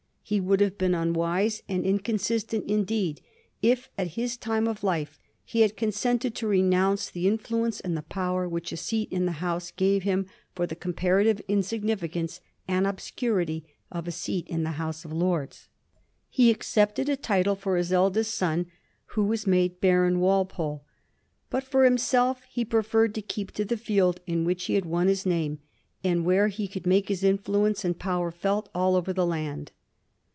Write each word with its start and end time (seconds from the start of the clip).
He 0.23 0.39
would 0.39 0.61
have 0.61 0.77
been 0.77 0.95
unwise 0.95 1.61
and 1.67 1.83
inconsistent 1.83 2.63
indeed 2.71 3.19
if 3.61 3.89
at 3.97 4.11
his 4.15 4.37
time 4.37 4.65
of 4.65 4.81
life 4.81 5.19
he 5.43 5.59
had 5.59 5.75
consented 5.75 6.35
to 6.35 6.47
renounce 6.47 7.09
the 7.09 7.27
in 7.27 7.37
fluence 7.37 7.81
and 7.83 7.97
the 7.97 8.01
power 8.01 8.47
which 8.47 8.71
a 8.71 8.77
seat 8.77 9.11
in 9.11 9.25
that 9.25 9.31
House 9.43 9.71
gave 9.71 10.03
him 10.03 10.27
for 10.55 10.65
the 10.65 10.73
comparative 10.75 11.41
insignificance 11.49 12.39
and 12.65 12.87
obscurity 12.87 13.65
of 13.91 14.07
a 14.07 14.11
seat 14.13 14.47
in 14.47 14.63
the 14.63 14.73
House 14.79 15.03
of 15.03 15.11
Lords. 15.11 15.67
He 16.29 16.49
ac 16.49 16.59
cepted 16.61 17.09
a 17.09 17.17
title 17.17 17.55
for 17.55 17.75
his 17.75 17.91
eldest 17.91 18.33
son, 18.33 18.67
who 19.07 19.25
was 19.25 19.45
made 19.45 19.81
Baron 19.81 20.21
Walpole; 20.21 20.85
but 21.49 21.65
for 21.65 21.83
himself 21.83 22.43
he 22.49 22.63
preferred 22.63 23.13
to 23.15 23.21
keep 23.21 23.51
to 23.51 23.65
the 23.65 23.75
field 23.75 24.21
in 24.25 24.45
which 24.45 24.63
he 24.65 24.75
had 24.75 24.85
won 24.85 25.07
his 25.09 25.25
name, 25.25 25.59
and 26.05 26.23
where 26.23 26.47
he 26.47 26.69
could 26.69 26.87
make 26.87 27.09
his 27.09 27.21
influence 27.21 27.83
and 27.83 27.99
power 27.99 28.31
felt 28.31 28.69
aU 28.73 28.95
over 28.95 29.11
the 29.11 29.25
land. 29.27 29.73